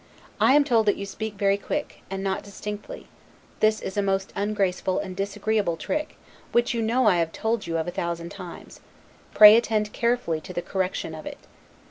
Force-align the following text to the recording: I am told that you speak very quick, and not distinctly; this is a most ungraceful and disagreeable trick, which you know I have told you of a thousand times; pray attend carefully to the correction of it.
I 0.39 0.55
am 0.55 0.63
told 0.63 0.87
that 0.87 0.95
you 0.97 1.05
speak 1.05 1.35
very 1.35 1.57
quick, 1.59 2.01
and 2.09 2.23
not 2.23 2.41
distinctly; 2.41 3.07
this 3.59 3.79
is 3.79 3.95
a 3.97 4.01
most 4.01 4.33
ungraceful 4.35 4.97
and 4.97 5.15
disagreeable 5.15 5.77
trick, 5.77 6.17
which 6.53 6.73
you 6.73 6.81
know 6.81 7.05
I 7.05 7.17
have 7.17 7.31
told 7.31 7.67
you 7.67 7.77
of 7.77 7.87
a 7.87 7.91
thousand 7.91 8.29
times; 8.31 8.79
pray 9.35 9.55
attend 9.55 9.93
carefully 9.93 10.41
to 10.41 10.53
the 10.53 10.61
correction 10.63 11.13
of 11.13 11.27
it. 11.27 11.37